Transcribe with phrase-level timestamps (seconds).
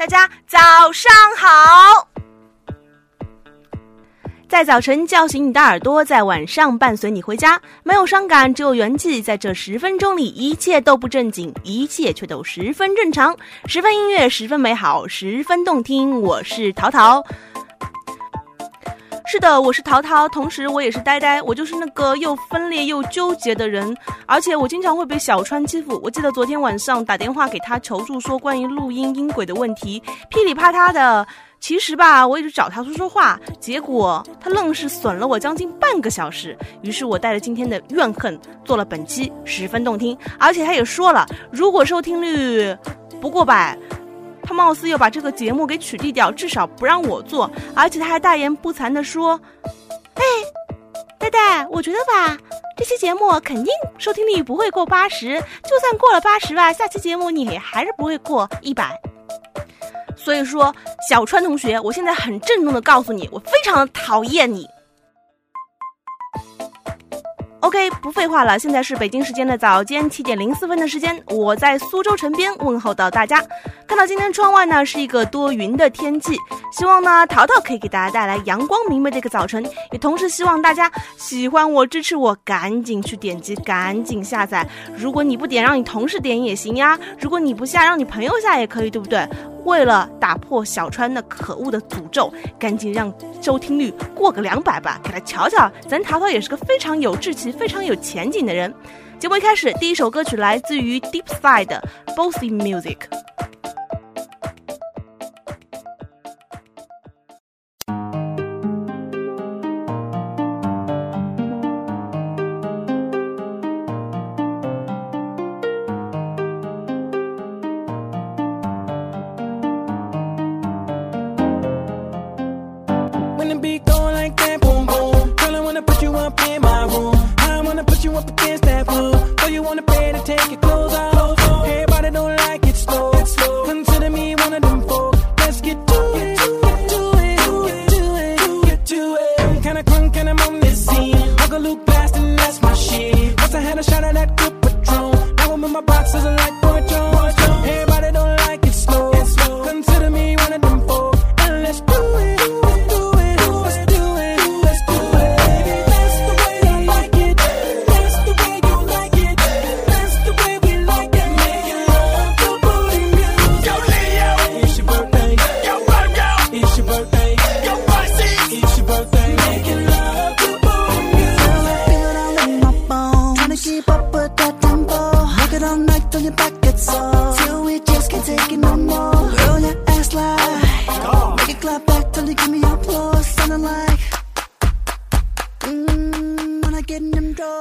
[0.00, 0.58] 大家早
[0.94, 2.08] 上好。
[4.48, 7.60] 在早晨叫醒你的耳朵，在晚上伴随你回家。
[7.82, 9.20] 没有伤感，只有元气。
[9.20, 13.36] 在这十分钟里，一切都不正经，一切却都十分正常。
[13.66, 16.22] 十分音乐，十分美好，十分动听。
[16.22, 17.22] 我是淘淘。
[19.32, 26.00] 是的，我是淘淘，同时我也是呆呆，我就是那个又分裂又纠结的人，而且我经常会被小川欺负。
[26.02, 31.24] 我记得昨天晚上打电话给他求助，说关于录音音轨的问题，噼里啪啦的。
[31.60, 36.58] 其实吧，我也是找他说说话，结果他愣是损了我将近半个小时。
[36.82, 42.76] 于是我带着今天的怨恨做了本期，十分动听，而且他也说了，如果收听率
[43.20, 43.78] 不过百。
[44.50, 49.40] 他貌似要把这个节目给取缔掉，至少不让我做，而且他还大言不惭地说
[50.14, 50.24] ：“哎，
[51.20, 52.36] 呆呆，我觉得吧，
[52.76, 59.00] 这期节目肯定收听率不会过八十，就算过了八十吧，下期节目你还是不会过一百。
[60.16, 60.74] 所以说，
[61.08, 64.66] 小川同学，我现在很郑重的告诉你，我非常的讨厌你。”
[67.60, 73.40] OK，不废话了，现在是北京时间的早间七点零四分的时间，我在苏州城边问候到大家。
[73.90, 76.36] 看到今天窗外呢是一个多云的天气，
[76.70, 84.64] 希望呢淘淘可以给大家带来阳光明媚的一个早晨，也同时希望大家喜欢我支持我，赶紧去点击，赶紧下载。
[84.96, 89.28] 如果你不点，让你同事点也行呀；如果你不下，让你朋友下也可以，对不对？
[89.64, 98.72] 为了打破小川那可恶的诅咒，赶紧让收听率过个两百吧，给他瞧瞧，咱淘淘也是个非常有志气、非常有前景的人。
[99.18, 101.82] 节目一开始，第一首歌曲来自于 Deep Side 的
[102.16, 102.98] Bossy Music。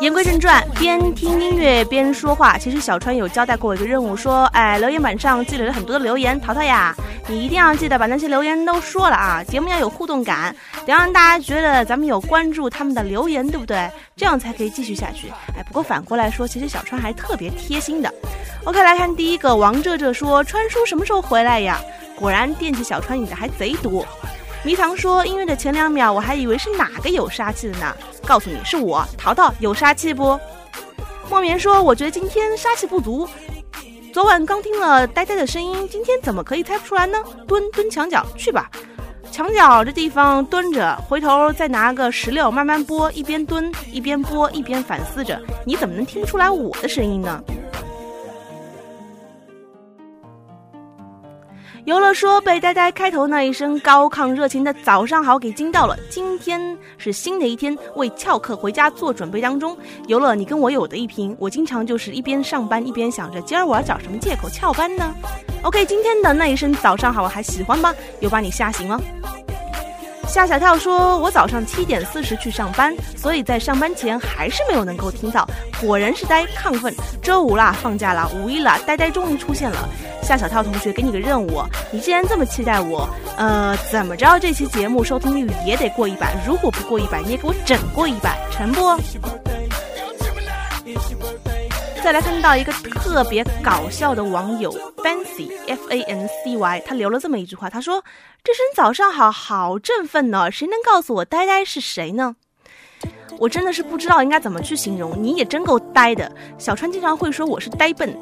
[0.00, 2.56] 言归正传，边听音乐边说话。
[2.56, 6.94] 其实小川有交代过一个任务，说，哎，留言板上积累了很多的留言，淘淘呀，
[7.26, 10.54] 你一定要记得把那些留言都说了啊，节目要有互动感，
[10.86, 13.90] 得让大家觉得咱们有关注他们的留言，对不对？
[14.16, 15.32] 这样才可以继续下去。
[15.56, 18.12] 哎，不过反过来说，其实小川还特别贴心的。
[18.66, 21.80] OK，来看第一个，王哲哲说，川叔什么时候回来呀？
[22.14, 24.06] 果然惦记小川你的还贼多。
[24.68, 27.96] 迷糖说，音乐的前两秒我还以为是哪个有杀气的呢。
[28.26, 30.38] 告诉你是我淘淘有杀气不？
[31.30, 33.26] 莫眠说：“我觉得今天杀气不足。
[34.12, 37.16] 昨晚刚听了呆呆的声音，今天怎么可以猜不出来呢？
[37.46, 38.70] 蹲蹲墙角去吧，
[39.32, 47.42] 墙角这地方蹲着，回头再拿个石榴慢慢剥，一边蹲一边剥，一边反思着，你怎么能听出来我的声音呢？”
[51.88, 55.96] 游乐说被呆呆开头那一声高亢热情的“早上好”给惊到了。
[56.10, 59.74] 今天是新的一天，为翘课回家做准备当中。
[60.06, 61.34] 游乐，你跟我有的一拼。
[61.38, 65.14] 我经常就是一边上班一边想着今儿我要找什么借口翘班呢
[65.62, 67.94] ？OK，今天的那一声“早上好”还喜欢吗？
[68.20, 69.00] 有把你吓醒了？
[70.28, 75.48] 夏小跳说：“我早上七点四十去上班，所以在上班前还是没有能够听到。
[75.80, 76.94] 果然是呆亢奋。
[77.22, 79.88] 周五啦，放假啦，五一啦，呆呆终于出现了。
[80.22, 83.08] 夏小跳同学，给你个任务，你既然这么期待我，
[83.38, 86.36] 呃，怎么着这期节目收听率也得过一百？
[86.46, 88.96] 如果不过一百，你也给我整过一百，成不？”
[92.02, 98.02] 再来看到一个特别搞笑的网友 Fancy F A N C Y，他留了这么一句话，他说
[98.42, 102.36] ：“这声早上好好振奋呢，谁能告诉我呆呆是谁呢？”
[103.38, 106.32] 我真的是不知道应该怎么去形容，你也真够呆的。
[106.56, 108.16] 小川经常会说我是呆笨，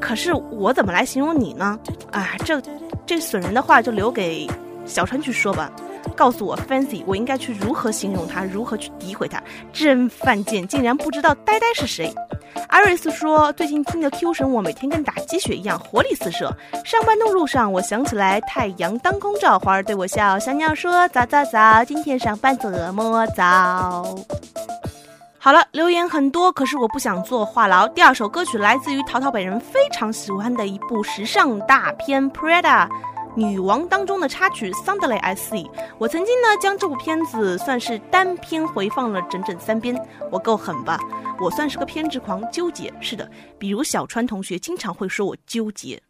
[0.00, 1.78] 可是我怎么来形容你呢？
[2.10, 2.60] 啊，这
[3.06, 4.50] 这损人的话就留给
[4.84, 5.70] 小川去说吧。
[6.10, 9.42] 告诉我，Fancy，我应该去如何形容他，如何去诋毁他？
[9.72, 12.14] 真犯贱，竟然不知道呆呆是谁。
[12.68, 16.54] 阿瑞斯说，最近听的 Q 神，我每天跟打鸡血一样，活力四射。
[16.84, 24.16] 上班的路上，我想起来太阳当空照，花儿对我笑，小鸟说早早早，今天上班怎么早？
[25.40, 27.88] 好了，留言很多，可是我不想做话痨。
[27.92, 32.86] 第二首歌曲来自于淘淘本人非常喜欢的一部时尚大片《Prada》。
[33.38, 35.64] 女王当中的插曲《Sunday I See》，
[35.96, 39.96] 我曾经呢将这部片子算是单篇回放了整整三遍，
[40.28, 40.98] 我够狠吧？
[41.40, 42.92] 我算是个偏执狂，纠结。
[43.00, 46.02] 是的，比如小川同学经常会说我纠结。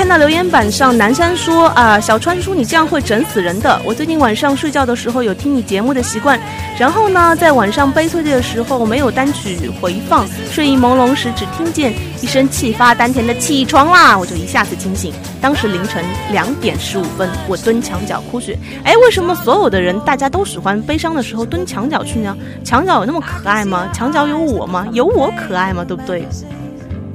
[0.00, 3.78] 看到留言板上，南山说啊，小川叔你这样会整死人的。
[3.84, 6.40] 我最近晚上睡觉的时候有听你节目的习惯，
[6.78, 11.92] 然后呢，在晚上悲催的时候没有单曲回放，睡意朦胧时只听见
[12.22, 15.12] 一声气发丹田的起床啦，我就一下子清醒。
[15.38, 18.58] 当时凌晨两点十五分，我蹲墙角哭血。
[18.84, 22.34] 哎，为什么所有的人大家都喜欢悲伤的时候蹲墙角去呢？
[22.64, 23.90] 墙角有那么可爱吗？
[23.92, 24.88] 墙角有我吗？
[24.94, 25.84] 有我可爱吗？
[25.84, 26.26] 对不对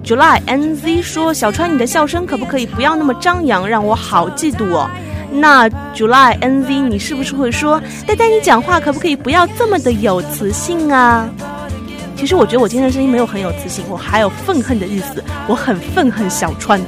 [0.06, 4.90] ？July NZ 说：“小川，你的笑声可不可以不要那么张扬，让我好嫉妒哦？”
[5.34, 11.28] 那 July NZ，你是不是会说：“呆呆，你讲话可不可以不要这么的有磁性啊？”
[12.16, 16.80] 其实我觉得我今天的声音没有很有磁性，我还有愤恨的意思，我很愤恨小川。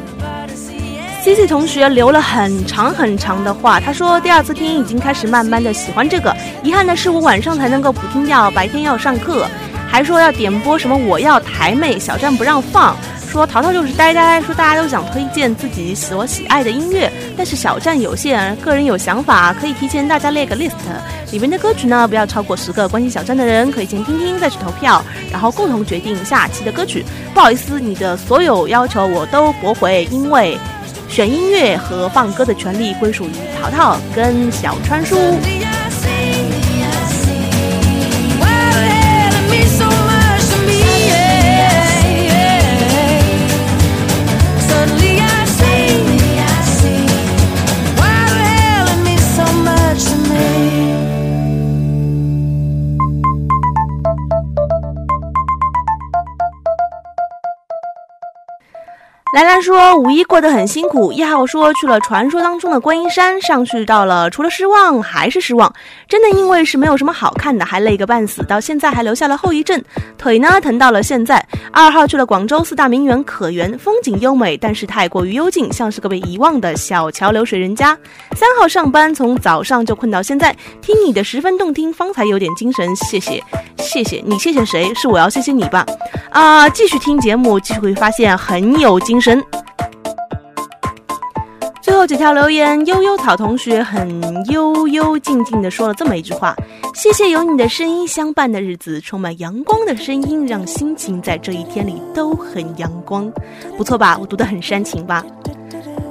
[1.21, 6.33] C C 同学留了很长很长的话，他说第二次听已经开始慢慢的喜欢这个，
[6.63, 9.45] 遗憾的是我晚上才能够补听掉，白天要上课，
[9.88, 12.95] 还说要点播什么我要台妹，小站不让放，
[13.32, 20.74] 说淘淘就是呆呆，说大家都想推荐自己所喜爱的音乐，但是小站有限，个人有想法可以提前大家列个 list，
[21.32, 27.03] 里面的歌曲呢不要超过十个，关心小站的人可以先听听再去投票，然后共同决定下期的歌曲。
[27.34, 30.58] 不好意思，你的所有要求我都驳回，因为。
[31.10, 35.15] 选音乐和放歌的权利归属于淘淘跟小川叔。
[59.38, 65.72] 兰兰说五一过得很辛苦，一号说去了传说当中的观音山，上去到了，除了失望还是失望，
[66.10, 69.79] 真的因为是没有什么好看的，还累个半死，到现在还留下了后遗症，
[70.17, 71.46] 腿呢疼到了现在。
[71.72, 77.96] 二号去了广州四大名园可园，风景优美，但是太过于幽静，像是个被遗忘的小桥流水人家。
[78.36, 80.51] 三号上班从早上就困到现在，
[80.82, 83.44] 听你的十分动听，方才有点精神，谢谢，
[83.77, 84.91] 谢谢你，谢谢谁？
[84.96, 85.86] 是我要谢谢你吧？
[86.32, 89.26] 啊、继续听节目，继续会发现很有精神。
[91.81, 96.55] 最后几条留言，悠悠草同学很悠悠静静的说了这么一句话
[96.96, 103.29] ：“谢谢有你的声音相伴的日子，充满阳光的声音，让心情在这一天里都很阳光。”
[103.77, 104.17] 不错吧？
[104.17, 105.25] 我读得很煽情吧？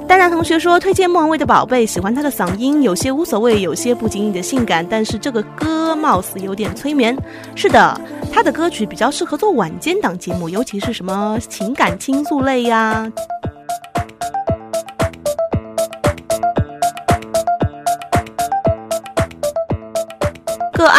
[0.07, 7.15] 丹丹同学说推荐莫文蔚的《宝贝》，喜欢她的嗓音，有些无所谓，有些不经意的性感，但是这个歌貌似有点催眠。
[7.55, 7.99] 是的，
[8.31, 13.11] 她的歌曲比较适合做晚间档节目，尤其是什么情感倾诉类呀。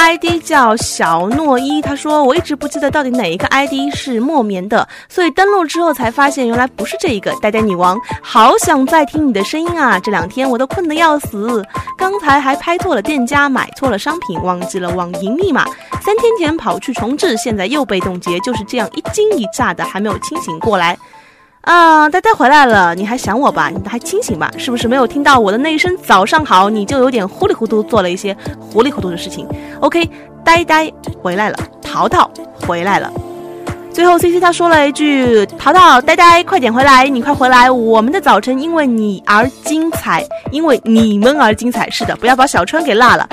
[0.08, 7.30] ID 叫小诺伊，他说我一直不记得到底哪一个 ID 是莫眠的，所以登录之后才发现原来不是这一个。
[7.42, 10.00] 呆呆女王，好想再听你的声音啊！
[10.00, 11.62] 这两天我都困得要死，
[11.98, 15.66] 刚才还拍错了店家，买错了商品，忘记了网银密码，
[16.00, 20.96] 三天前跑去重置，现在又被冻结，就是这样一惊一乍的，还没有清醒过来。
[21.68, 23.68] 啊，呆呆回来了，你还想我吧？
[23.68, 24.50] 你还清醒吧？
[24.56, 29.46] 是不是没有听到我的那一声早上好，你就有点糊里糊涂做了一些糊里糊涂的事情
[29.80, 30.08] ？OK，
[30.42, 30.90] 呆呆
[31.22, 32.30] 回来了，淘淘
[32.66, 33.12] 回来了。
[33.92, 41.90] 最后 C C 他说了一句：“淘淘，呆呆，快点回来，你快回来，我们的早晨因为你而精彩，因为你们而精彩。
[41.90, 43.28] 是的，不要把小川给落了。”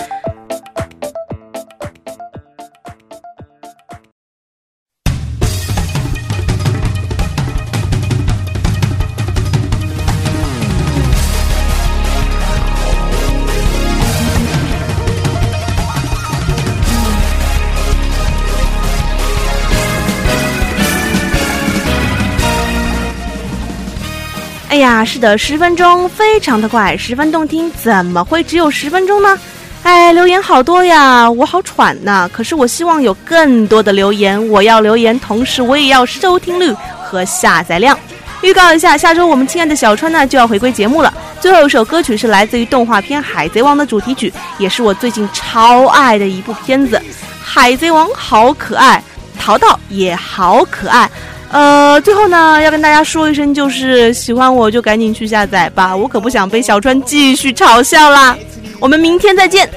[24.86, 29.36] 呀，是的，十分钟非常的快，十分动听，怎么会只有十分钟呢？
[29.82, 32.30] 哎，留言好多呀，我好喘呐。
[32.32, 36.72] 可是我希望有更多的留言，我要留言，同时我也要收听率
[37.04, 37.98] 和下载量。
[38.44, 41.12] 预告一下，下周我们亲爱的小川呢就要回归节目了。
[41.42, 47.01] 最后一首歌曲是来自于动画片《海贼王》的主题曲，也是我最近超爱的一部片子。
[47.44, 49.04] 海贼王好可爱，
[49.39, 51.10] 淘淘也好可爱。
[51.52, 58.38] 呃，最后呢，要跟大家说一声，就是喜欢我就赶紧去下载吧，我可不想被小川继续嘲笑啦。
[58.80, 59.70] 我们明天再见。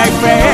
[0.00, 0.49] like rain.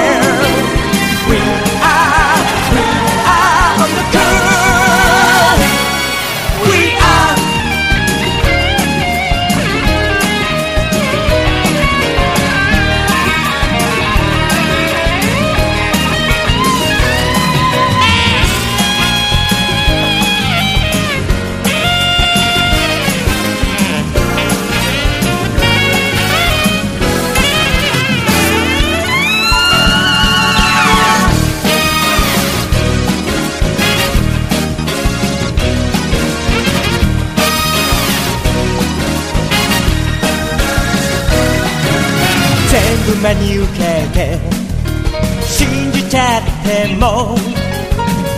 [46.96, 47.36] も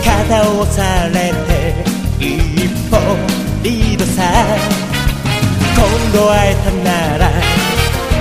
[0.03, 1.49] 肩を押されて
[2.19, 2.97] 一歩
[3.63, 4.23] リードさ
[5.75, 7.31] 今度会えたなら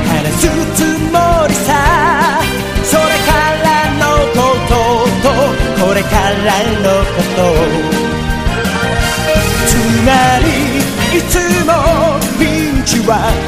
[0.06, 0.78] 話すつ
[1.12, 1.16] も
[1.48, 2.40] りさ
[2.84, 3.30] それか
[3.64, 3.66] ら
[3.98, 4.02] の
[4.32, 4.72] こと
[5.22, 5.30] と
[5.84, 6.46] これから
[6.82, 7.38] のこと
[9.66, 9.68] つ
[10.06, 10.08] ま
[10.44, 10.46] り
[11.18, 11.34] いつ
[11.66, 11.70] も
[12.38, 12.42] ピ
[12.78, 13.47] ンチは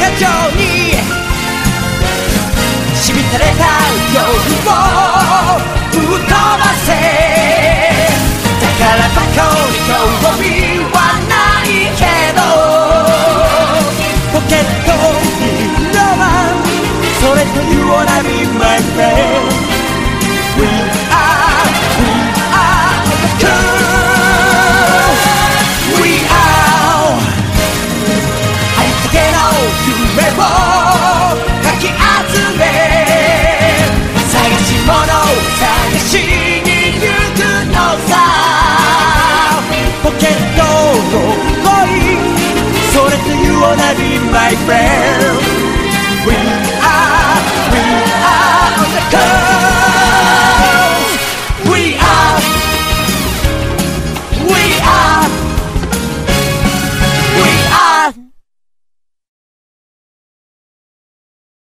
[0.00, 0.59] get your